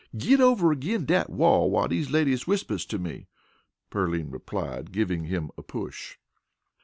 [0.17, 3.27] "Git over again dat wall while dese ladies whispers to me,"
[3.91, 6.15] Pearline replied, giving him a push.